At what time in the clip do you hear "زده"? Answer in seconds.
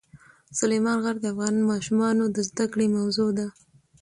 2.49-2.65